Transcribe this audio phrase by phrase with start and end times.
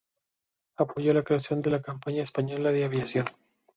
[0.77, 3.27] Apoyó la creación de la Compañía Española de Aviación.